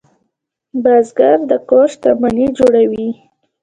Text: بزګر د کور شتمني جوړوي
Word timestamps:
بزګر 0.83 1.37
د 1.49 1.51
کور 1.69 1.87
شتمني 1.93 2.45
جوړوي 2.57 3.09